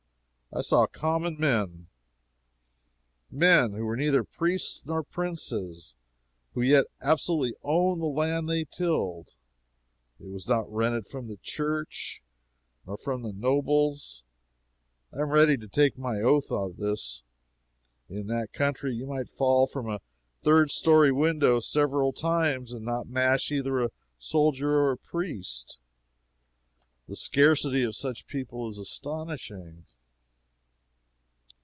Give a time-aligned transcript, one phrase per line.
[0.53, 1.87] "I saw common men,
[3.31, 5.95] there men who were neither priests nor princes
[6.53, 9.37] who yet absolutely owned the land they tilled.
[10.19, 12.21] It was not rented from the church,
[12.85, 14.23] nor from the nobles.
[15.13, 17.23] I am ready to take my oath of this.
[18.09, 20.01] In that country you might fall from a
[20.41, 23.89] third story window three several times, and not mash either a
[24.19, 25.79] soldier or a priest.
[27.07, 29.85] The scarcity of such people is astonishing.